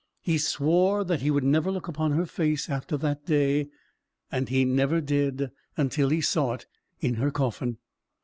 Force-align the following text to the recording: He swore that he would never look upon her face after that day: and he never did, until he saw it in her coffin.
He 0.23 0.39
swore 0.39 1.03
that 1.03 1.21
he 1.21 1.29
would 1.29 1.43
never 1.43 1.69
look 1.71 1.87
upon 1.87 2.13
her 2.13 2.25
face 2.25 2.71
after 2.71 2.97
that 2.97 3.23
day: 3.27 3.67
and 4.31 4.49
he 4.49 4.65
never 4.65 4.99
did, 4.99 5.51
until 5.77 6.09
he 6.09 6.21
saw 6.21 6.53
it 6.53 6.65
in 7.01 7.13
her 7.21 7.29
coffin. 7.29 7.77